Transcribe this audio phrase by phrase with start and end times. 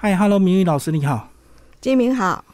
[0.00, 1.28] 嗨，Hello，明宇老师你好，
[1.80, 2.44] 金明好。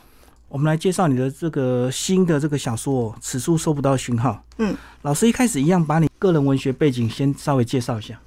[0.48, 4.30] 我们来介绍你的这个新的这个小说《此处收不到讯号》。
[4.56, 8.18] 嗯，老师一开始一样把你个人文学背景先稍微介绍一下。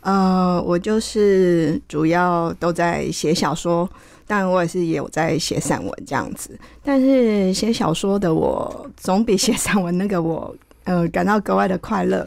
[0.00, 3.88] 呃，我就是主要都在写小说，
[4.26, 6.58] 当然我也是也有在写散文这样子。
[6.82, 10.52] 但是写小说的我总比写散文那个我
[10.82, 12.26] 呃感到格外的快乐，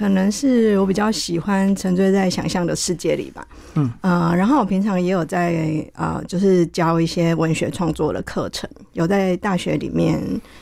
[0.00, 3.46] 可能是我比较喜欢沉醉在想象的世界里吧。
[3.74, 10.18] 嗯，呃，然后我平常也有在呃就是教一些文学创作的课程，有在大学里面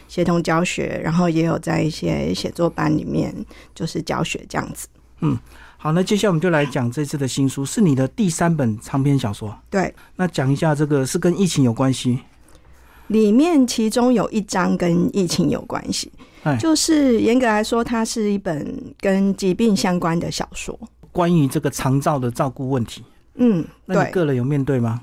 [0.09, 3.33] 协同教学，然后也有在一些写作班里面
[3.77, 4.89] 就是教学这样子。
[5.21, 5.39] 嗯。
[5.77, 9.57] 好，那接下来我们就来讲这次的新书，是你的第三本长篇小说。
[9.71, 12.19] 对，那讲一下这个是跟疫情有关系。
[13.09, 16.11] 里面其中有一章跟疫情有关系，
[16.59, 20.79] 就是严格来说，它是一本跟疾病相关的小说，
[21.13, 23.05] 关于这个长照的照顾问题。
[23.35, 25.03] 嗯，那你个人有面对吗？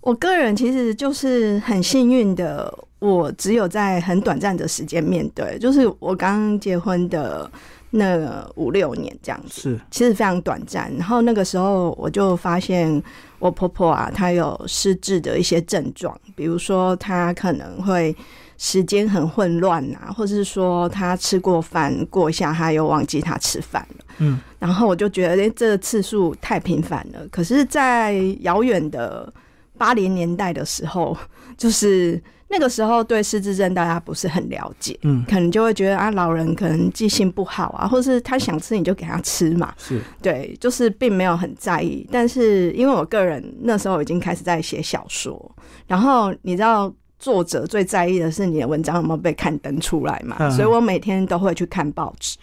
[0.00, 7.50] 我个人其实就是很幸运的，我只有在很短暂的时间面对，就是我刚结婚的。
[7.90, 10.92] 那五六年这样子，是其实非常短暂。
[10.96, 13.02] 然后那个时候我就发现
[13.38, 18.14] 我婆婆啊，她有失智的一些症状，比如说她可能会
[18.58, 24.04] 时间很混乱啊，或者是说她吃过饭过一下，她又忘记她吃饭了。
[24.18, 27.26] 嗯，然后我就觉得，哎，这次数太频繁了。
[27.30, 29.32] 可是，在遥远的
[29.78, 31.16] 八零年代的时候，
[31.56, 32.22] 就是。
[32.50, 42.08] 那个时候对失智症大家不是很了解，嗯，可能就会觉得啊，老人可能记性不好啊，或是他想吃你就给他吃嘛，是对，就是并没有很在意。
[42.10, 45.54] 但是因为我个人那时候已经开始在写小说，
[45.86, 52.38] 然后你知道作者最在意的是你的文章有没有被刊登出来嘛，所以我每天都会去看报纸。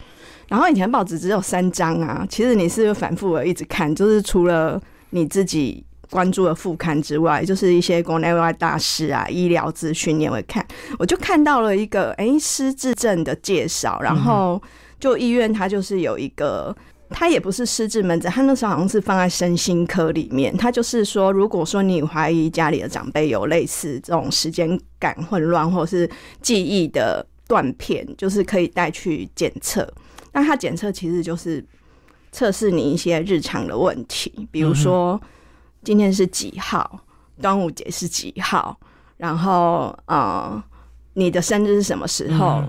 [0.46, 5.84] 然后以前报纸只有三张啊，其实你是反复的一直看，就是除了你自己。
[6.10, 10.66] 关注的副刊之外，就是一些国内外大师啊，医疗资讯也会看。
[10.98, 14.60] 我就看到了一个哎失智症的介绍，然后
[15.00, 16.74] 就医院它就是有一个，
[17.10, 20.56] 它也不是失智门诊，它那时候好像是放在身心科里面。
[20.56, 26.08] 它就是说，如果说你怀疑家里的长辈有类似这种时间感混乱或者是
[26.40, 29.86] 记忆的断片，就是可以带去检测。
[30.32, 31.64] 那它检测其实就是
[32.30, 35.20] 测试你一些日常的问题，比如说。
[35.86, 36.98] 今天是几号？
[37.40, 38.76] 端午节是几号？
[39.18, 40.60] 然后，呃，
[41.14, 42.60] 你的生日是什么时候？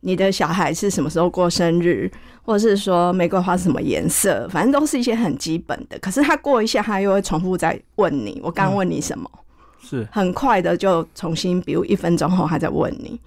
[0.00, 2.12] 你的小孩是什么时候过生日？
[2.42, 4.46] 或者是说玫瑰花是什么颜色？
[4.50, 5.98] 反正都是一些很基本的。
[6.00, 9.26] 可是他过一下，他又会重复再问你：“我刚问你什么？”
[9.80, 13.18] 是很快的就重新，比如一分钟后，他再问你。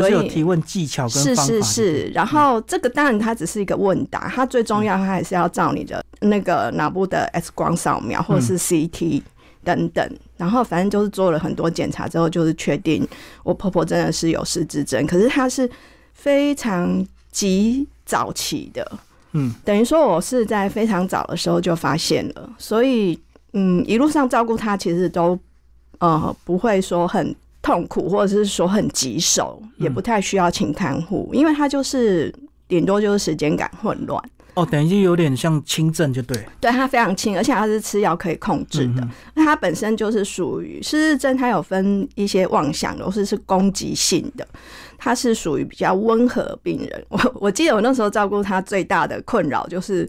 [0.00, 2.10] 所以有提问技巧跟是是是。
[2.14, 6.04] 然后这个当然它只是一个问答，它最重要，它还是要照你的。
[6.20, 9.20] 那个脑部的 X 光扫描或者是 CT
[9.62, 13.06] 等等，然后反正就是做了很多检查之后，就是确定
[13.42, 15.68] 我婆婆真的是有失智症，可是她是
[16.14, 18.98] 非常极早期的，
[19.32, 23.18] 嗯，等于说我是在非常早的时候就发现了，所以
[23.52, 25.38] 嗯，一路上照顾她其实都
[25.98, 32.32] 呃不会说很痛苦，或者是说很棘手，也不太需要请看护，因为他就是
[32.68, 34.22] 顶多就是时间感混乱。
[34.52, 36.36] 哦，等于就有点像轻症，就对。
[36.60, 39.08] 对，它非常轻，而且它是吃药可以控制的。
[39.34, 44.46] 那它本身就是属于失智症，它有分一些妄想，都是是攻击性的。
[44.98, 47.04] 它是属于比较温和病人。
[47.08, 50.06] 我我记得我那时候照顾他最大的困扰就是。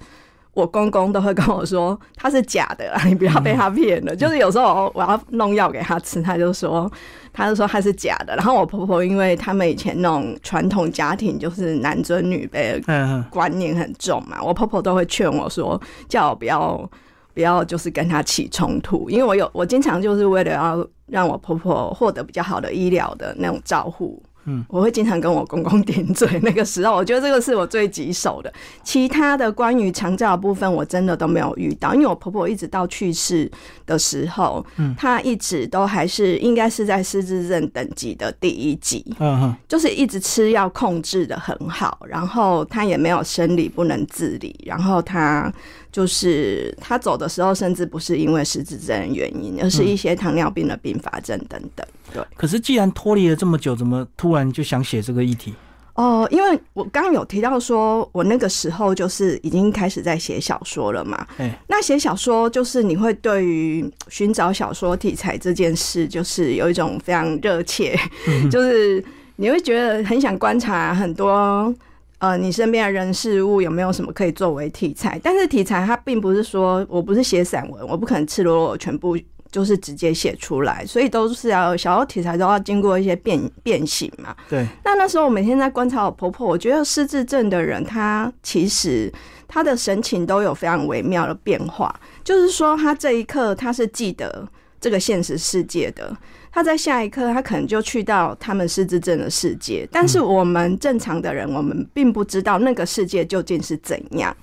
[0.55, 4.15] 我公公都会跟我说他是假的啦， 你不要被他骗了。
[4.15, 6.89] 就是有时候我要弄药给他吃，他就说，
[7.33, 8.33] 他就说他是假的。
[8.37, 12.81] 然后我婆婆因为他们以前那种传统家庭就是男尊女卑
[13.29, 16.89] 观念很重嘛，我婆婆都会劝我说，叫我不要
[17.33, 24.23] 不要就是跟他起冲突，因为我有我经常就是为了要让我婆婆获得比较好的医疗的那种照护。
[24.45, 26.39] 嗯，我会经常跟我公公顶嘴。
[26.41, 28.51] 那个时候，我觉得这个是我最棘手的。
[28.83, 31.93] 其他的关于长照的部分，我真的都没有遇到。
[31.93, 33.49] 因为我婆婆一直到去世
[33.85, 45.51] 的时候，嗯，她一直都还是应该是在失智症等级的第一级，嗯哼，就是一直吃药控制的很好，然后她也没有生理不能自理，然后她。
[45.91, 51.87] 就是他走的时候，甚至不是因为失智症的原因，而是一些糖尿病的并发症等等。
[52.13, 52.23] 对。
[52.35, 55.53] 可是既然脱离了这么久，怎么突然就想写这个议题？
[55.95, 61.25] 哦，因为我刚刚有提到说，我那个时候就是已经开始在写小说了嘛。
[61.37, 67.97] 哎，那写小说就是你会对于寻找小说题材这件事，就是有一种非常热切，
[68.51, 69.01] 就是
[69.37, 71.73] 你会觉得很想观察很多。
[72.19, 75.19] 呃，你身边的人事物有没有什么可以作为题材？
[75.21, 79.17] 但是题材它并不是说我不是写散文，我不可能赤裸裸全部
[79.55, 84.35] 就是直接写出来，所以都是要小说题材都要经过一些变变形嘛。
[84.49, 89.09] 对，那那时候我每天在观察我婆婆，我觉得失智症的人，他其实
[89.47, 94.45] 他的神情都有非常微妙的变化，就是说他这一刻他是记得
[94.81, 96.13] 这个现实世界的，
[96.51, 104.35] 他在下一刻他可能就去到他们失智症的世界，但是我们正常的人，我们并不知道那个世界究竟是怎样。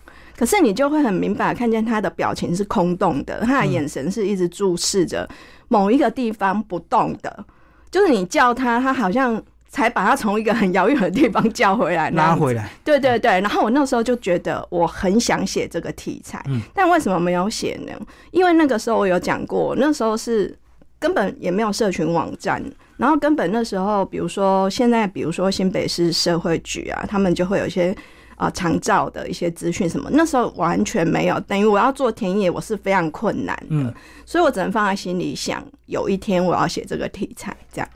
[0.43, 5.29] 可是你就会很明白看见他的表情是空洞的，他的眼神是一直注视着
[5.69, 7.45] 某一个地方不动的，
[7.93, 12.69] 就是你叫他，他好像才把他从一个很遥远的地方叫回来，拉回来。
[12.83, 16.45] 对对对，然后我那时候就觉得我很想写这个题材，
[16.75, 17.93] 但为什么没有写呢？
[18.33, 20.53] 因为那个时候我有讲过，那时候是
[20.99, 22.61] 根本也没有社群网站，
[22.97, 27.97] 然后根本那时候，比如说现在，比如说新北市社会局啊，他们就会有一些。
[28.43, 33.95] 啊，长照的一些资讯什么，那时候完全没有，等于我要做田野，我是非常困难的，
[34.27, 37.89] 所以我只能放在心里想，有一天我要写这个题材，这样。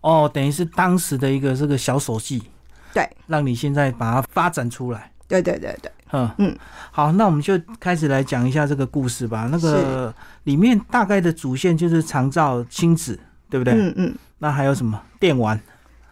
[0.00, 2.42] 哦，等于是当时的一个这个小手记，
[2.92, 5.12] 对，让你现在把它发展出来。
[5.28, 6.58] 对对对对，嗯嗯，
[6.90, 9.48] 好，那我们就开始来讲一下这个故事吧。
[9.52, 10.12] 那个
[10.42, 13.16] 里面大概的主线就是长照亲子，
[13.48, 13.72] 对不对？
[13.74, 14.14] 嗯嗯。
[14.38, 15.58] 那还有什么电玩？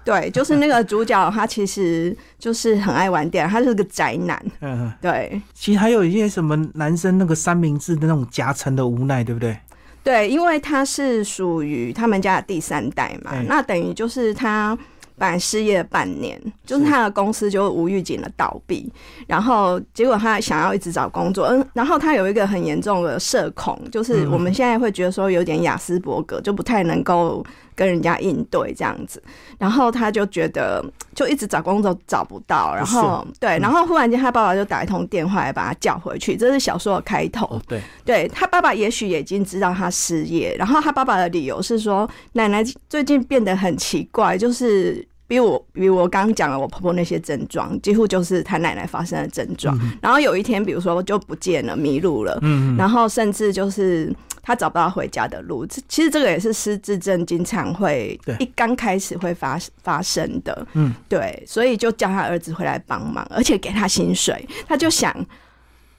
[0.05, 4.43] 对，就是那个主角，他其实就是很爱玩电，他是个宅男。
[4.61, 5.41] 嗯，对。
[5.55, 9.56] 其实还有一些什么男生那个三明治的那种夹层的无奈，对不对？
[10.02, 14.76] 对，因为他是属于他们家的第三代嘛，那等于就是他。
[15.19, 18.91] 本来失业半年，就是他的公司就无预警的倒闭，
[19.26, 27.44] 然后结果他想要一直找工作，嗯，然后他有一个很严重的社恐，就是我们现在会觉得说有点雅斯伯格，就不太能够
[27.80, 29.22] 跟人家应对这样子，
[29.56, 30.84] 然后他就觉得
[31.14, 45.08] 就一直找工作找不到，然后对，然后忽然间他爸爸就打一通电话来把他叫回去，这是小说的开头，对，对他爸爸也许已经知道他失业，然后他爸爸的理由是说奶奶最近变得很奇怪，就是。
[45.30, 49.78] 比我，比我刚刚讲了我婆婆那些症状，几乎就是她奶奶发生的症状。
[50.02, 52.36] 然后有一天，比如说就不见了，迷路了，
[52.76, 54.12] 然后甚至就是
[54.42, 55.66] 她找不到回家的路。
[55.66, 60.66] 其实这个也是失智症经常会一刚开始会发发生的。
[60.72, 64.48] 嗯，对，所以就叫他儿子回来帮忙，而且给他薪水。
[64.66, 65.14] 他就想，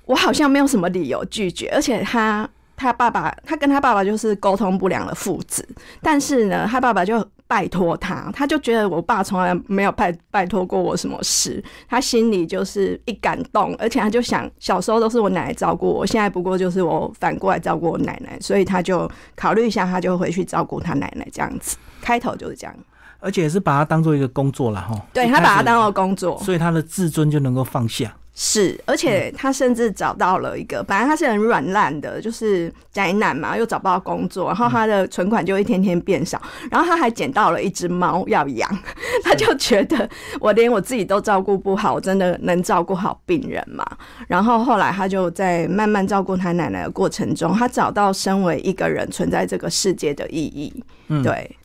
[0.05, 5.67] 我好像没有什么理由拒绝，而且他他爸爸，他跟他爸爸就是沟通不良的父子，
[6.01, 7.25] 但是呢，他爸爸就。
[7.51, 19.05] 拜托他，他就觉得我爸从来没有拜拜托过我什么事，他心里就是一感动，而且他就想，小时候都是我奶奶照顾我，现在不过就是我反过来照顾我奶奶，所以他就
[19.35, 21.75] 考虑一下，他就回去照顾他奶奶这样子。
[22.01, 22.73] 开头就是这样，
[23.19, 24.97] 而且是把他当做一个工作了哈。
[25.11, 28.15] 对他把他当做工作，所以他的自尊就能够放下。
[28.33, 36.41] 是，而且他甚至找到了一个，本来他是很软烂的，就是宅男嘛，又找不到工作，然后他的存款就一天天变少，
[36.71, 38.79] 然后他还捡到了一只猫要养，
[39.23, 43.85] 他就觉得我连我自己都照顾不好，我真的能照顾好病人吗？
[44.27, 50.73] 然后后来他就在慢慢照顾他奶奶的过程中，他找到身为一个人存在这个世界的意义。
[51.09, 51.57] 嗯对，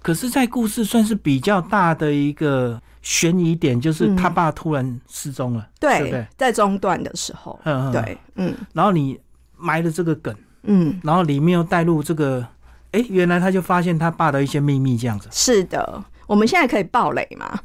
[0.00, 2.80] 可是，在故事算是比较大的一个。
[3.04, 6.26] 悬疑点就是他爸突然失踪了，对对？
[6.38, 7.60] 在中段的时候，
[7.92, 9.20] 对，嗯，然后你
[9.58, 12.44] 埋了这个梗，嗯，然后里面又带入这个，
[12.92, 15.28] 哎，原来他就发现他爸的一些秘密，这样子。
[15.30, 17.60] 是的，我们现在可以爆雷吗？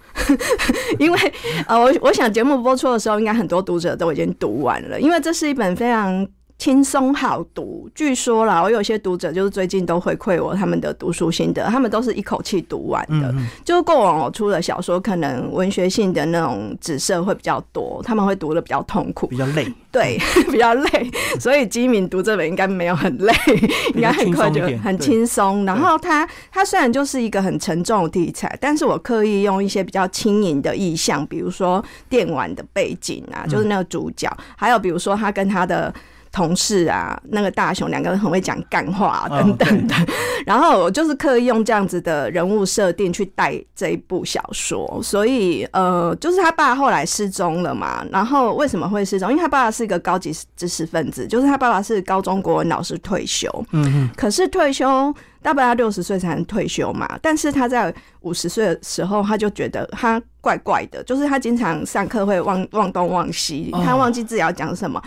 [1.00, 1.34] 因为
[1.68, 6.28] 呃，我我想节目播出的时候，应该很多读者都已经读完了，因为这是一本非常。
[6.60, 13.34] 轻松好读，据说啦，我有些读者就是最近都回馈我他们的读书心得，他们都是一口气读完的。
[13.64, 19.74] 就是过往我出的小说，可能文学性的那种紫色会比较多，他们会读的比较痛苦，比较累。
[19.90, 20.20] 对，
[20.52, 23.34] 比较累，所以基敏读这本应该没有很累，
[23.96, 25.66] 应该很快就很轻松。
[25.66, 35.94] 然后他他虽然就是一个很沉重的题材，但是我刻意用一些比较轻盈的意象，比如说电玩的背景啊，就是那个主角，还有比如说他跟他的。
[36.32, 39.96] 同事啊，那个大雄两个人很会讲干话等等的，
[40.46, 49.30] 然后我就是刻意用这样子的人物设定去带这一部小说，所以呃，就是他爸后来失踪了嘛，然后为什么会失踪？
[49.30, 65.02] 因为他爸爸是一个高级知识分子，就是他爸爸是高中国文老师退休，嗯可是退休大概要六十岁才能退休嘛，但是他在五十岁的时候，他就觉得他怪怪的，就是他经常上课会忘忘东忘西，他忘记自己要讲什么。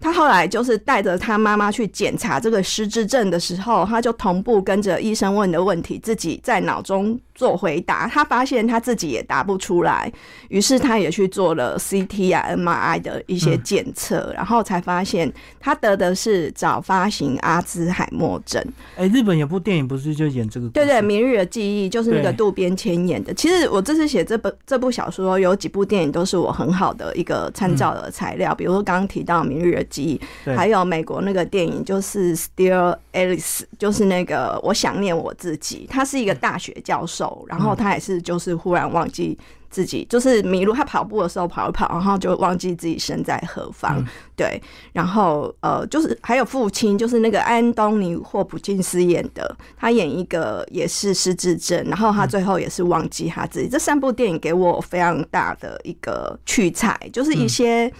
[0.00, 10.12] 他后来就是带着他妈妈去检查这个失智症的时候，他就同步跟着医生问的问题，自己在脑中做回答，他发现他自己也答不出来，
[10.48, 18.60] 于是他也去做了 CT 啊、MRI 的一些检测，然后才发现他得的是早发型阿兹海默症。
[18.96, 20.68] 哎，日本有部电影不是就演这个？
[20.70, 23.32] 对对，《明日的记忆》就是那个渡边谦演的。
[23.34, 30.20] 其实我这次写这本这部小说，有几部电影都是我很好的一个参照的材料，比如说刚刚提到《明日的记忆》，
[30.56, 37.27] 还有美国那个电影就是《Still Alice》，就是那个我想念我自己，他是一个大学教授。
[37.48, 39.36] 然后他也是，就是忽然忘记
[39.70, 40.72] 自己，就是迷路。
[40.72, 44.04] 他跑步的时候跑一跑，然后就忘记自己身在何方。
[44.36, 44.60] 对，
[44.92, 53.68] 然后呃，就是还有父亲，就是那个安东尼霍普金斯演的，他演一个也是失智症，然后他最后也是忘记他自己。
[53.68, 57.92] 这三部电影给我非常大的一个取材，就是一些。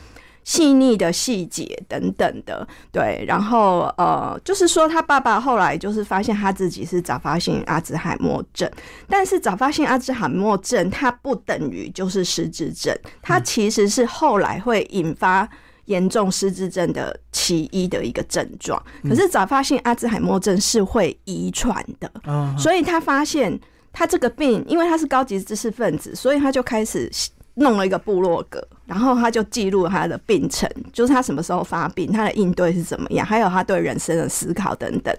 [0.49, 8.67] 细腻的细节等等的，对，然后呃，就是说他爸爸后来就是发现他自己是早发性阿兹海默症，
[9.07, 15.47] 但是早发性阿兹海默症它不等于就是失智症，它其实是后来会引发
[15.85, 18.83] 严重失智症的其一的一个症状。
[19.02, 22.11] 可是早发性阿兹海默症是会遗传的，
[22.57, 23.61] 所以他发现
[23.93, 27.12] 他这个病，因为他是高级知识分子，所以他就开始。
[27.59, 35.15] 弄了一个部落格，然后他就记录他的病程，就是他什么时候发病，他的应对是怎么样，还有他对人生的思考等等。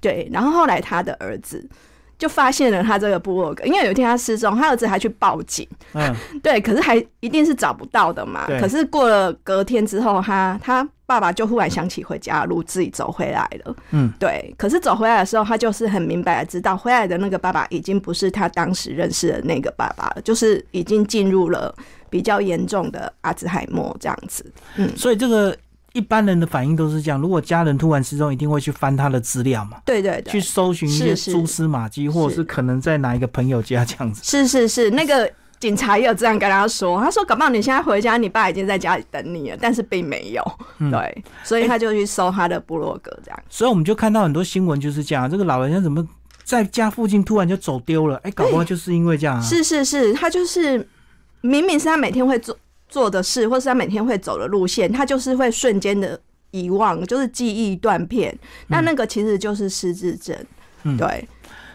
[0.00, 1.68] 对，然后后来他的儿子
[2.18, 5.66] 就发现了他这个部落格，因为有一天他失踪，他儿子还去报警。
[5.94, 8.46] 嗯，对，可是还一定是找不到的嘛。
[8.60, 10.88] 可是过了隔天之后，他他。
[11.10, 13.76] 爸爸就忽然想起回家的路，自己走回来了。
[13.90, 14.54] 嗯，对。
[14.56, 21.74] 可是走回来的时候，他就是很明白的知道，回来的那个爸爸已经不是他当时认识的那个爸爸了，就是已经进入了
[22.08, 24.52] 比较严重的阿兹海默这样子。
[24.76, 25.56] 嗯，所以这个
[25.94, 29.78] 一般人的反应都是这样：如果家人突然失踪，一定会去翻他的资料嘛？
[29.84, 34.22] 对对对，去搜寻一些蛛丝马迹，或者是可能在哪一个朋友家这样子。
[34.22, 35.28] 是是是，那个。
[35.60, 40.42] 警察也有这样跟他说，他说：“搞不好你现在回家，你爸已经在家里等你了。”但是并没有，
[40.90, 43.38] 对，所以他就去搜他的部落格，这样。
[43.50, 46.04] 所以我们就看到很多新闻，就是这样，这个老人家怎么
[46.44, 48.16] 在家附近突然就走丢了？
[48.24, 49.40] 哎，搞不好就是因为这样。
[49.44, 50.88] 是是是，他就是
[51.42, 52.56] 明明是他每天会做
[52.88, 56.18] 做的事，或是他每天会走的路线，他就是会瞬间的
[56.52, 58.34] 遗忘，就是记忆断片。
[58.68, 60.34] 那那个其实就是失智症，
[60.96, 61.28] 对。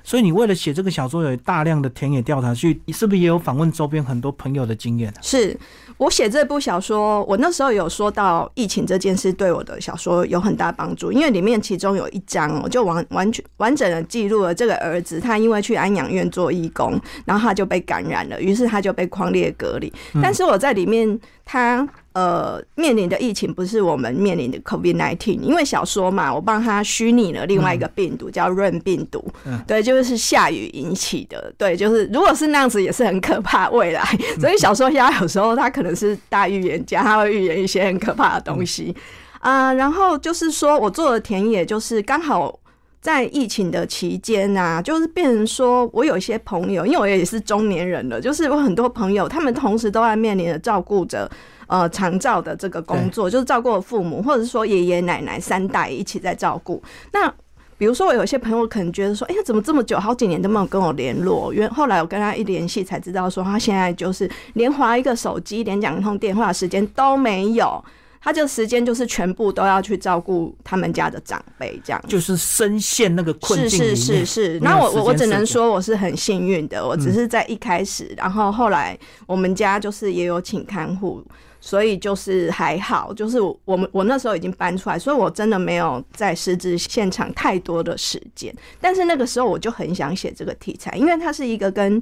[0.05, 5.11] 所以你为了写这个小说，有大量的田野调查，去你是不是也有访问周边很多朋友的经验？
[5.19, 5.57] 是
[5.97, 19.91] 我写这部小说，我那时候有说到疫情这件事对我的小说有很大帮助，因为里面其中有一章，我就完完全完整的记录了这个儿子，他因为去安养院做义工，然后他就被感染了，于是他就被框列隔离。
[20.21, 21.87] 但是我在里面，他。
[22.15, 29.21] 呃，面临的疫情不是我们面临的 COVID nineteen，因为小说嘛，我帮他虚拟了另外一个病毒叫润病毒，
[29.67, 34.01] 对，就是下雨引起的，对，就是如果是那样子也是很可怕未来，
[34.39, 38.95] 所以小说家有时候他可能是大预言家，他会预言一些很可怕的东西。
[39.39, 39.73] 啊。
[39.73, 42.57] 然后就是说我做的田野，就是刚好
[43.05, 51.29] 在疫情的期间啊，就是变成说我有一些朋友，因为我也是中年人了，就是我很多朋友，他们同时都在面临着照顾着。
[51.67, 56.79] 呃，长照的这个工作就是照顾父母，或者是说爷爷奶奶三代一起在照顾。
[57.11, 57.27] 那
[57.75, 61.51] 比如说，我有些朋友可能觉得说，哎呀，怎么这么久，好几年都没有跟我联络？
[61.51, 67.83] 原后来我跟他一联系，才知道说他现在就是连划一个手机，连讲一通电话时间都没有。
[68.25, 74.59] 他这个时间就是全部都要去照顾他们家的长辈，这样就是深陷那个困境是是是是。
[74.61, 81.23] 那我我我只能说我是很幸运的，我只是在一开始，然后后来我们家就是也有请看护。
[81.61, 88.53] 所以就是还好，就是我们我那时候已经搬出来，所以我真的没有在实质现场太多的时间。
[88.79, 91.99] 但是那个时候我就很想写这个题材，因为它是一个跟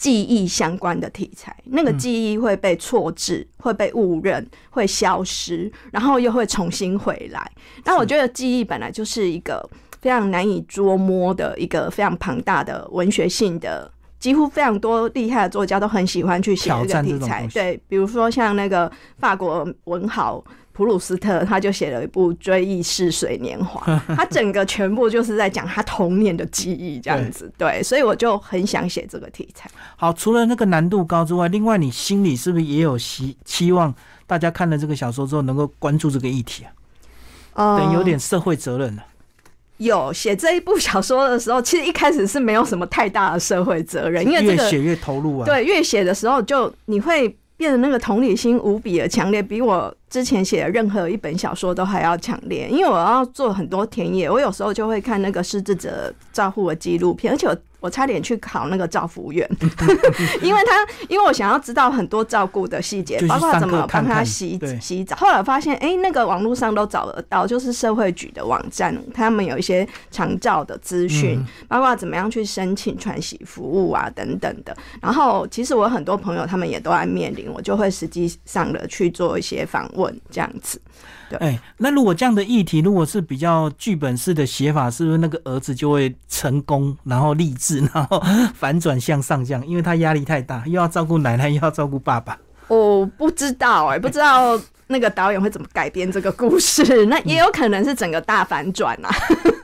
[0.00, 1.54] 记忆相关的题材。
[1.64, 7.52] 那个记忆会被错置，会被误认，会消失，然后又会重新回来。
[7.84, 9.68] 那我觉得记忆本来就是一个
[10.00, 13.92] 非常难以捉摸的一个非常庞大的文学性的。
[14.18, 23.80] 几乎非常多厉害的作家都很喜欢去写这个题材，对，比如说像那个法国文豪普鲁斯特，他就写了一部《追忆似水年华》，
[24.16, 29.70] 他整个全部就是在讲他童年的记忆这样子，对，所以我就很想写这个题材。
[29.96, 33.94] 好，除了那个难度高之外，另外你心里是不是也有希期望
[34.26, 36.64] 大家看了这个小说之后能够关注这个议题
[37.52, 37.76] 啊？
[37.78, 39.04] 等有点社会责任了。
[39.78, 45.46] 有写这一部小说的时候，其实一开始是没有什么太大的社会责任，因为越写越投入啊。
[45.46, 52.66] 对，越写的时候就你会变得那个同理心无比的强烈，比我之前写的任何一本小说都还要强烈。
[52.70, 59.48] 因为我要做很多田野，我有时候就会看那个失智者照护的纪录片，而且我我差点去考那个照服员，
[60.40, 65.16] 因为他因为我想要知道很多照顾的细节，包括怎么帮他洗洗澡。
[65.16, 74.76] 后来发现，哎，那个网络上都找得到，就是社会局的网站，他们有一些长照的资讯，包括怎么样去申请传洗服务啊等等的。
[75.00, 80.80] 然后，其实我很多朋友他们也都在面临，我就会实际上的去做一些访问，这样子。
[81.38, 88.22] 哎，那如果这样的议题，如果是比较剧本式的写法，是不是那个儿子就会成功，然后励志， 然后
[88.54, 89.66] 反转向上这样？
[89.66, 92.38] 因为他压力太大，又要照顾奶奶，又要照顾爸爸。
[92.68, 94.56] 我不知道哎，不知道
[94.86, 97.04] 那个导演会怎么改编这个故事。
[97.06, 99.10] 那也有可能是整个大反转啊，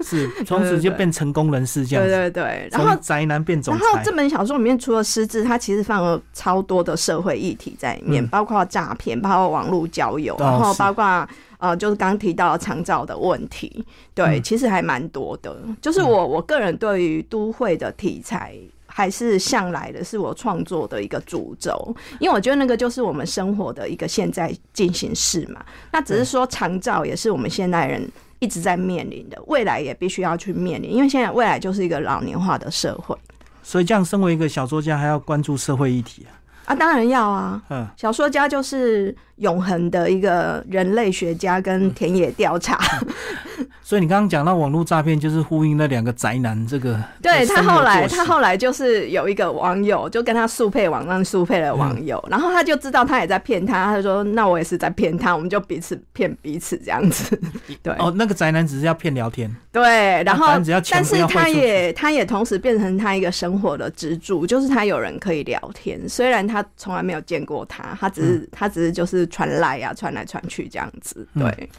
[0.05, 2.05] 是 从此就变成功人士这样。
[2.05, 3.85] 对对对，然后宅男变总裁。
[3.85, 11.29] 然后这本小说里面除了失智，它其实放了超多的社会议题在里面，包括诈骗，包括网络交友，然后包括。
[11.59, 13.85] 呃，就是刚提到长照的问题，
[14.15, 15.57] 对，其实还蛮多的。
[15.81, 18.55] 就是我我个人对于都会的题材，
[18.87, 25.65] 还是向来的是我创作的一个主轴，因为我觉得那个就是我们生活的一个现在进行式嘛。
[25.93, 28.07] 那只是说长照也是我们现代人
[28.39, 33.17] 一直在面临的，未来也必须要去面临，因为现在未来就是一个老年化的社会。
[33.63, 36.31] 所以，这样身为一个小作家，还要关注社会议题啊？
[36.67, 37.63] 啊，当然要啊。
[37.71, 42.79] 嗯，小说家就是永恒的一个人类学家跟田野调查。
[43.87, 47.01] 所以你刚刚讲到网络诈骗，就是呼应那两个宅男这个。
[47.23, 57.41] 对他后来，他后来就是有一个网友，就跟他速配网上速配的网友，然后他就知道他也在骗他，他说：“那我也是在骗他，我们就彼此骗彼此这样子。
[57.81, 57.95] ”对。
[58.01, 59.49] 哦，那个宅男只是要骗聊天。
[59.71, 60.49] 对，然后
[60.91, 71.25] 但是他也他也同时变成他一个生活的支柱，就是他有人可以聊天，虽然他从来没有见过他，他只是他只是就是传来呀，传来传去这样子。
[71.39, 71.71] 对。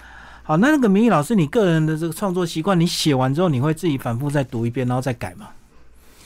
[0.48, 5.50] 好，那那个明义老师，你个人的这个创作习惯，你写完之后，你会自己反复再读一遍，然后再改吗？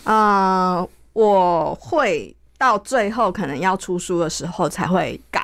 [0.03, 5.43] 啊，我会到最后可能要出书的时候才会改。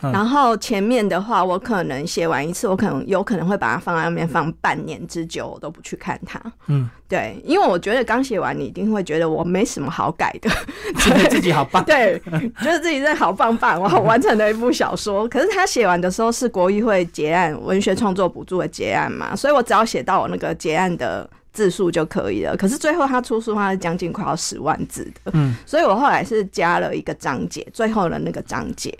[0.00, 6.40] 然后前面的话，我可能写完一次，我可能有可能会把它放在外面放半年之久，我都不去看它。
[6.68, 10.48] 嗯，对，因为我觉得刚写完，你一定会觉得我没什么好改的，
[11.00, 12.20] 觉得自己好棒， 对，
[12.60, 15.28] 觉得自己真的好棒棒，我好完成了一部小说。
[15.28, 22.56] 可是他写完的时候是国议会结案文学创作补助的结案嘛，所以我只要写到我那个结案的字数就可以了。
[22.56, 28.96] 可是最后他出书，他是将近快要十万字的，嗯，所以我后来是加了一个章节，最后的那个章节。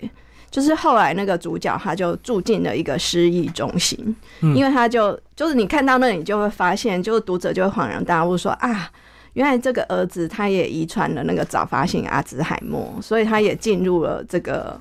[0.51, 8.89] 就是后来那个主角，他就住进了一个失忆中心，因为他就就是你看到那里就会发现，就是读者就会恍然大悟说啊，
[9.33, 14.79] 原来这个儿子他也遗传了那个早发性阿兹海默，所以他也进入了这个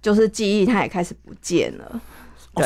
[0.00, 2.00] 就是记忆，他也开始不见了。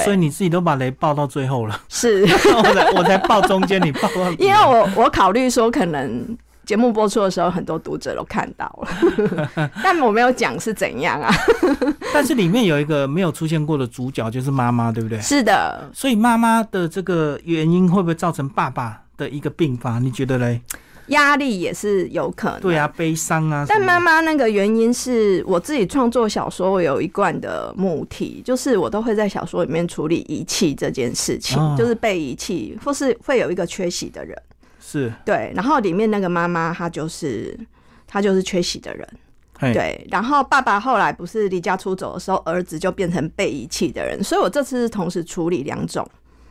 [0.04, 2.22] 所以你自己都把雷爆到最后了，是
[2.56, 6.36] 我才我才爆中间，你爆到， 因为我我考虑说可能。
[6.64, 11.30] 节目播出的时候，很多读者都看到了， 但我没有讲是怎样啊。
[12.14, 15.20] 但是里面有一个没有出现过的主角，就是妈妈，对不对？
[15.20, 15.90] 是的。
[15.92, 19.98] 所以妈妈的这个原因会不会造成爸爸的一个病发？
[19.98, 20.60] 你觉得嘞？
[21.08, 22.60] 压力也是有可能。
[22.60, 23.66] 对啊，悲伤啊。
[23.68, 34.40] 但妈妈那个原因是我自己创作小说，我有一贯的目的，就是我都会在小说里面处理遗弃这件事情，就是被遗弃或是会有一个缺席的人。
[34.92, 35.12] 是。
[35.24, 37.58] 对，然后里面那个妈妈，她就是
[38.06, 39.08] 她就是缺席的人，
[39.72, 40.06] 对。
[40.10, 44.22] 然后爸爸后来不是离家出走的时候，儿子就变成被遗弃的人。
[44.22, 46.06] 所以我这次是同时处理两种，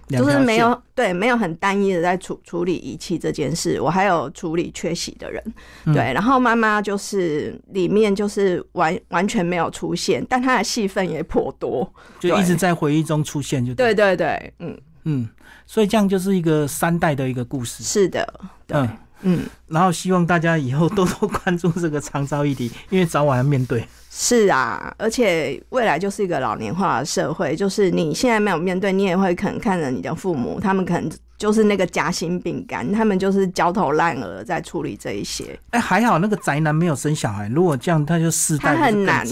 [0.09, 5.41] 就是没有对没有很单一的在处处理遗弃这件事，我还有处理缺席的人，
[5.85, 6.11] 对。
[6.13, 15.27] 然后妈妈就是里面就是完完全没有出现，但她的戏份也颇多，就一直在回忆中出现，就对对对，嗯嗯。
[15.65, 17.81] 所以这样就是一个三代的一个故事。
[17.81, 18.33] 是的，
[18.69, 18.89] 嗯
[19.21, 23.87] 嗯，然后希望大家以后多多关注这个长照议题，因为早晚要面对。
[24.09, 35.57] 是啊，而且未来就是一个老年化的社会，就是你现在没有面对，你也会可能看着你的父母，他们可能就是那个夹心饼干，他们就是焦头烂额在处理这一些。
[35.69, 39.25] 哎，还好那个宅男没有生小孩，如果这样，他就四代很难。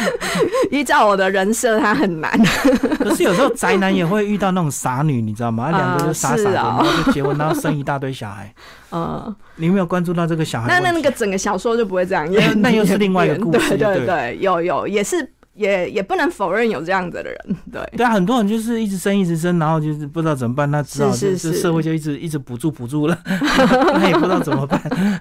[0.70, 2.32] 依照我的人设，他很难。
[2.98, 5.70] 可是有时候宅男也会遇到那种傻女，你知道吗？
[5.70, 8.52] 两个就傻傻的，然后就结婚，然后生一大堆小孩。
[8.90, 10.68] 嗯， 你有没有关注到这个小孩？
[10.68, 12.26] 那那那个整个小说就不会这样，
[12.56, 13.76] 那又是另外一个故事。
[13.76, 15.32] 对对对，有有也是。
[15.54, 17.36] 也也不能否认有这样子的人，
[17.70, 24.80] 对对啊，很多人就是一直生一直生，然后就是不知道怎么办，那只好就是社会就一直一直补助补助了，那也不知道怎么办，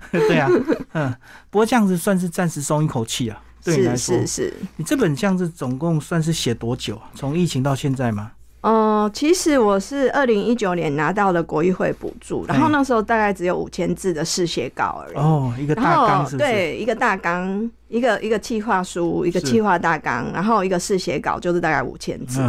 [0.10, 0.49] 对啊，
[0.93, 1.13] 嗯，
[1.49, 7.10] 不过这样子算是暂时松一口气啊，对你来说是是是，你这本这样子总共算是写多久啊？
[7.15, 8.32] 从疫情到现在吗？
[8.62, 15.17] 嗯，其实我是二零一九年拿到了国议会补助，然后那时候大概只有五千字的试写稿而已。
[15.17, 22.39] 哦，一个大纲是对，一个大纲，一个一个计划书，一个计划大纲，然后一个试写稿就是大概五千字。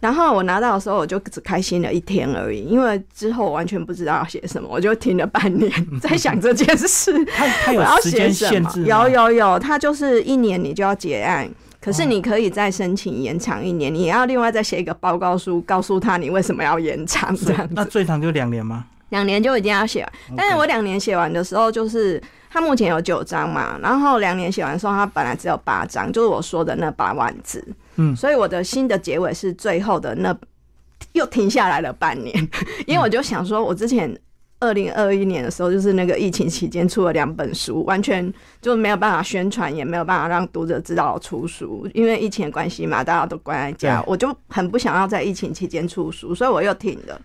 [0.00, 7.12] 然后我拿到的时候，我就只开心了一天而已，因为之后完全不知道要写什么，我就停了半年在想这件事。
[7.34, 11.48] 他他有 时间限制有有有，他就是一年你就要结案。
[11.80, 17.74] 可是你可以再申请延长一年，你要另外再写一个报告书，告诉他你为什么要延长这样子。
[17.76, 18.86] 那最长就两年吗？
[19.10, 20.12] 两年就一定要写完。
[20.34, 22.18] 但是我两年写完的时候，就是
[22.50, 27.62] 他目前有九章嘛，然后两年写完的时候，他本来只有八章，就是我说的那八万字。
[27.96, 30.36] 嗯，所以我的新的结尾是最后的那
[31.12, 32.34] 又停下来了半年，
[32.86, 34.16] 因为我就想说，我之前。
[34.60, 47.20] 二零二一年的时候，就是那个疫情期间出了两本书，完全就没有办法宣传，也没有办法让读者知道出书，因为疫情的关系嘛，大家都关在家，我就很不想要在疫情期间出书，所以我又停了。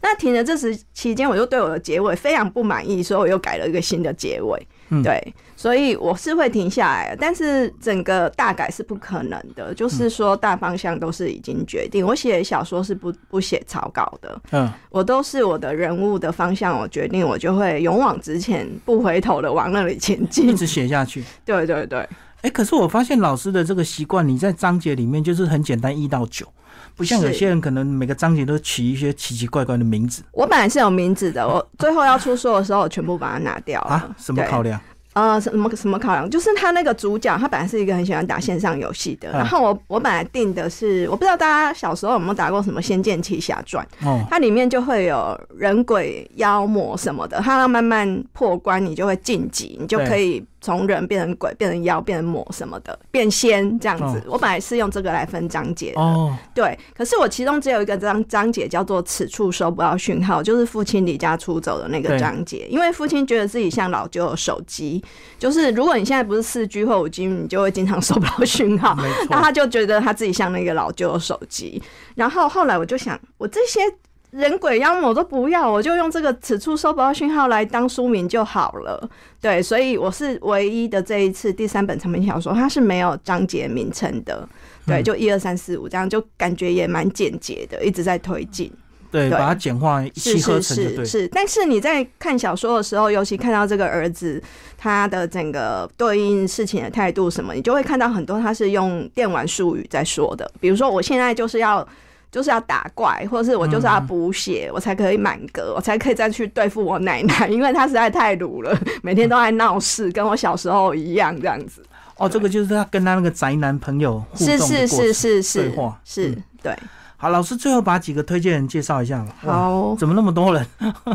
[0.00, 4.66] 那停了这时期间，我就对我的结尾非常不满意，所以我又改了一个新的结尾。
[5.02, 9.74] 对，所以我是会停下来，但是整个大改是不可能的。
[9.74, 12.06] 就是说，大方向都是已经决定。
[12.06, 14.40] 我写小说是不不写草稿的。
[14.52, 21.24] 嗯，我都是我的人物的方向，我决定，我就会勇往直前，不回头的往那里前进，一直写下去。
[21.44, 22.08] 对对对。
[22.42, 26.46] 哎，可是我发现老师的这个习惯，你在章节里面就是很简单，一到九。
[26.94, 30.22] 不像有些人可能每个章节都取一些奇奇怪怪的名字。
[30.30, 33.90] 我本来是有名字的，我最后要出书的时候，我全部把它拿掉了。
[33.90, 34.14] 啊？
[34.16, 34.80] 什么考量？
[35.18, 36.30] 呃，什么什么考量？
[36.30, 39.32] 就是他那个主角，他本来是一个很喜欢打线上游戏的。
[39.32, 43.84] 然后我我本来定的是，我不知道大家小时候有没有打过什么《仙剑奇侠传》。
[44.06, 44.24] 哦。
[44.30, 50.44] 它里面就会有人鬼妖魔什么的，它要慢慢破关，你就会晋级，你就可以。
[50.68, 54.22] 从人变成鬼，变成妖，变成魔什么的，变仙这样子。
[54.26, 56.78] 我本来是用这个来分章节的，对。
[56.94, 62.66] 可是我其中只有一个章章节叫做“此处收不到讯号”，就是父亲离家出走的那个章节。
[62.68, 65.02] 因为父亲觉得自己像老旧的手机，
[65.38, 68.94] 就是如果你现在不是四 G 或五 G，你就会经常 收不到讯号。
[69.30, 71.82] 那他就觉得他自己像那个老旧的手机。
[72.14, 73.80] 然后后来我就想，我这些。
[74.30, 79.08] 人鬼妖魔都不要，我就用这个此处收不到讯号来当书名就好了。
[79.40, 84.46] 对，所以我是唯一的这一次第三本长篇小说，它是没有章节名称的。
[84.86, 88.70] 对，就一二三四五这样，就感觉也蛮简洁的，一直在推进。
[89.10, 94.42] 对，把它简化一气呵成是是，但是你在看小说的时候，尤其看到这个儿子
[94.76, 100.50] 他的整个对应事情的态度什么，你就会看到很多他是用电玩术语在说的。
[100.60, 101.86] 比如说，我现在就是要。
[102.30, 111.82] 就是要打怪，或者是我就是要补血，我才可以满格，我才可以再去对付我奶奶，因为她实在太鲁了，每天都在闹事，跟我小时候一样这样子。
[112.16, 116.76] 哦，这个就是他跟他那个宅男朋友互动是是是是对话，是对。
[117.20, 119.34] 好，老师最后把几个推荐人介绍一下吧。
[119.40, 120.64] 好，怎么那么多人？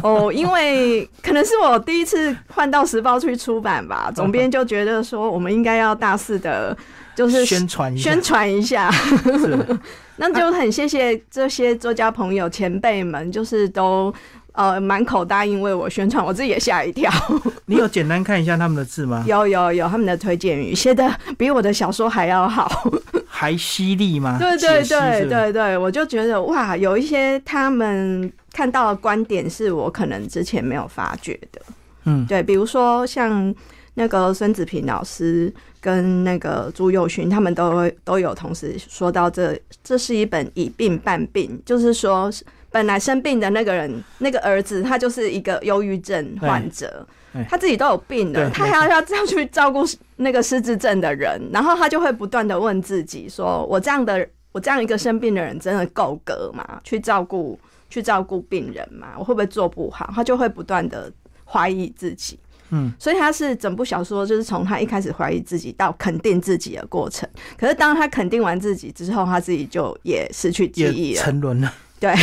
[0.03, 6.77] 哦，因为可能是我第一次换到时报去出版吧， 总编就觉得说我们应该要大肆的。
[7.15, 8.91] 就是宣传宣传一下，
[10.17, 14.11] 那就很谢谢这些作家朋友前辈们，就是都
[14.53, 17.11] 呃满口答应为我宣传，我自己也吓一跳。
[17.67, 19.23] 你有简单看一下他们的字吗？
[19.27, 22.67] 有有有，他们的推荐语写的比我的小说还要好，
[23.35, 24.37] 还犀利吗？
[24.39, 31.61] 对对对对对，我就觉得哇，有一些他们看到的观点是我可能之前没有发觉的。
[32.05, 33.53] 嗯，对，比如说像
[33.95, 35.51] 那个孙子平老师。
[35.83, 42.31] 跟那个朱佑勋，他们都都有同时说到，这这是一本以病办病，就是说
[42.73, 47.07] 本来生病的那个人，那个儿子，他就是一个忧郁症患者，
[47.47, 56.81] 他自己都有病了，他还要要这样去照顾那个失智症的人，然后他就会不断的问自己，说我这样的我这样一个生病的人，真的够格吗？
[56.83, 57.59] 去照顾
[57.91, 59.09] 去照顾病人吗？
[59.19, 60.11] 我会不会做不好？
[60.15, 61.11] 他就会不断的
[61.45, 62.39] 怀疑自己。
[62.71, 67.29] 嗯，所以他是整部小说就是从他一开始怀疑自己到肯定自己的过程。
[67.55, 71.71] 可是当他肯定完自己之后，他自己就也失去记忆了，沉沦了。
[72.03, 72.13] 对，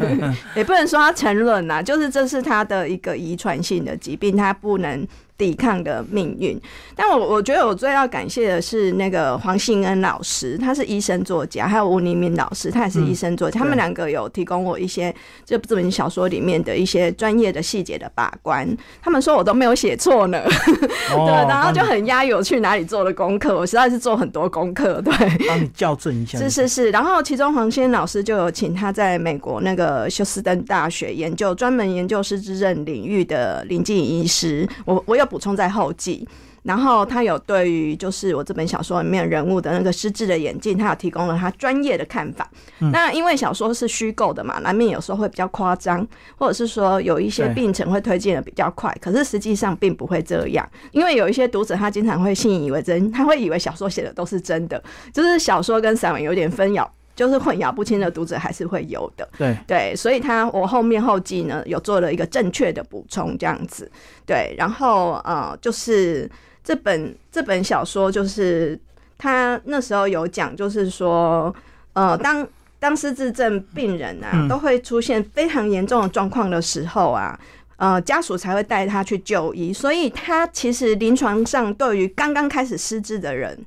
[0.54, 5.06] 也不能说他沉沦呐，就是这是他的一个遗传性的疾病，他不能。
[5.42, 6.56] 抵抗的命运，
[6.94, 15.12] 但我我觉得我最要感谢的是那个黄信恩老师，他是医生作家，还有吴宁明老师，他也是医生作家，他们两个有提供我一些
[15.44, 18.64] 这这本小说里面的一些专业的细节的把关。
[19.02, 25.12] 他们说我都没有写错呢， 对，然后就很压抑我去哪里做的功课，我实在是做很多功课，对，
[25.48, 26.38] 帮你校正一下。
[26.38, 35.26] 是是是，然后其中黄先老师就有请他在美国那个休斯登大学研究专门研究失智症领域的林静医师，我我有。
[35.32, 36.28] 补充在后记，
[36.62, 42.46] 然后他有对于就是我这本小说里面人物的那个失智的眼镜，他有提供了他专业的看法。
[42.92, 50.68] 那因为小说是虚构的嘛，难免有时候会比较夸张，或者是说有一些病程会推进的比较快，可是实际上并不会这样。
[50.90, 54.82] 因为有一些读者他经常会信以为真，他会以为小说写的都是真的，
[55.14, 56.92] 就是小说跟散文有点分咬。
[57.14, 59.56] 就是混淆不清的读者还是会有的，对。
[59.66, 63.90] 对，所以他我后面后记呢有做了一个正确的补充，这样子，
[64.24, 66.30] 对，然后呃，就是
[66.64, 68.78] 这本这本小说，就是
[69.18, 71.54] 他那时候有讲，就是说，
[71.92, 72.46] 呃，当
[72.80, 77.38] 当失智症病人啊都会出现非常严重的状况的时候啊，
[77.76, 83.58] 呃，家属才会带他去就医，所以他其实临床上对于刚刚开始失智的人。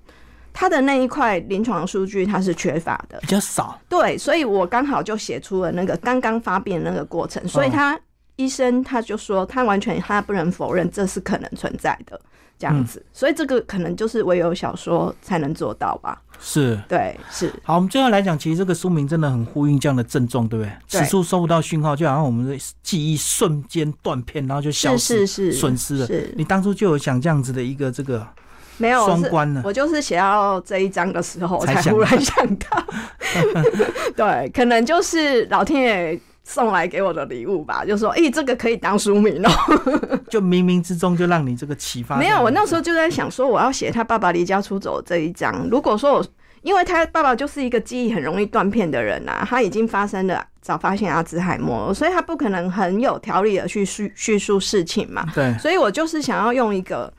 [0.57, 3.77] 他的那一块临床数据他是缺乏的，比较少。
[3.89, 7.99] 对，所以我刚好就写出了那个刚刚发病那个过程，所以他
[8.37, 12.17] 医生他就说他完全他不能否认这是可能存在的
[12.57, 16.21] 这样子，所以这个可能就是唯有小说才能做到吧。
[16.39, 17.51] 是，对，是。
[17.63, 20.71] 好，我们最后来讲，其实这个书名真的很呼应这样的症状，对不对？
[20.87, 26.07] 此处收不到讯号，就好像我们的记忆瞬间断片，然后就消失，是是损失了。
[26.07, 28.25] 是你当初就有想这样子的一个这个。
[28.77, 32.83] 没有双关了，我就是写到这一章的时候，才忽然想到，
[34.15, 39.49] 对，可能就是老天爷送来给我的礼物吧，就说，哎，这个可以当书名哦，
[40.29, 42.17] 就冥冥之中就让你这个启发。
[42.17, 45.67] 没有，我那时候就在想说，我要写他爸爸离家出走这一章。
[45.71, 46.25] 如果说我，
[46.61, 55.25] 因为他爸爸就是一个记忆很容易断片的人呐，他已经发生了早发现阿兹海默，所以他不可能很有条理的去叙叙述事情嘛。
[55.33, 57.11] 对，所以我就是想要用一个。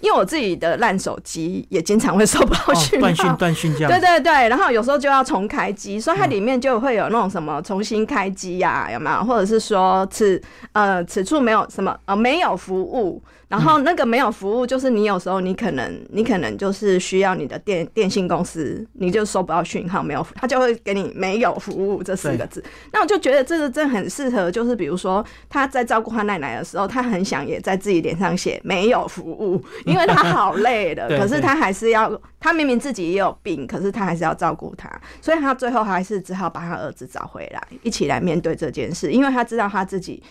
[0.00, 3.90] 因为我自己的烂手机也经常会收不到讯号，断讯断讯这样。
[3.90, 9.24] 对对对，然后有时候就要重开机，所以它里面就会有那种什么重新开机呀，有没有？
[9.24, 10.40] 或者是说此
[10.72, 13.22] 呃此处没有什么呃没有服务。
[13.48, 22.62] 然后那个没有服务，就是你有时候你可能你可能就是需要你的电电信公司，你就收不到讯号，没有，他就会给你没有服务这四个字。
[22.92, 29.58] 那我就觉得这个真的很适合，就是比如说他在照顾他奶奶的时候，他很想也在自己脸上写没有服务，
[29.88, 34.88] 因为他好累的， 可是他还是要，他明明自己也有病，可是他还是要照顾他，
[35.20, 40.22] 所以他最后还是只好把他儿子找回来，一起来面对这件事，因为他知道他自己。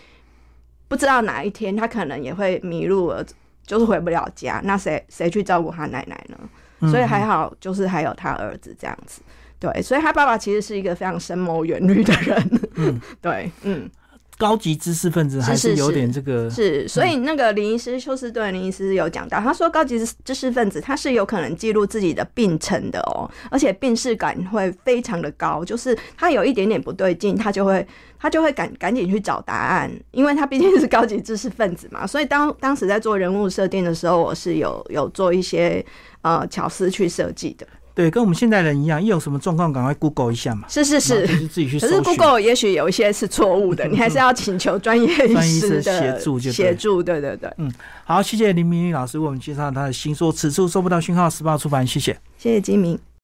[0.90, 3.22] 不知道哪一天他可能也会迷路了，
[3.66, 4.58] 就是回不了家。
[4.64, 6.88] 那谁谁去照顾他奶奶呢？
[6.90, 9.20] 所以还好，就是还有他儿子这样子。
[9.58, 12.60] 对，所以他爸爸其实是一个非常深谋远虑的人。
[12.76, 13.90] 嗯， 对，嗯。
[14.38, 27.84] 高级知识分子还是有点这个是，所以那个林医师休斯顿林医师有讲到，他说高级知识分子他是有可能记录自己的病程的哦，而且病视感会非常的高，就是他有一点点不对劲，他就会
[28.16, 35.84] 他就会赶赶紧去找答案，因为他毕竟是高级知识分子嘛，所以当当时在做人物设定的时候，我是有有做一些
[36.22, 37.66] 呃巧思去设计的。
[37.98, 40.68] 对，跟我们现代人一样，一有什么状况，赶快 Google 一下嘛。
[40.68, 41.80] 是是是，自己去。
[41.80, 46.38] 可是 Google 也许有一些是错误的， 你还是要请求专业医师的协助。
[46.38, 47.52] 协助，对对对。
[47.56, 47.68] 嗯，
[48.04, 52.16] 好，谢谢林明玉老师为我们介绍他的新书《此处收不到讯号》，时报出版，谢谢。
[52.38, 52.96] 谢谢金明。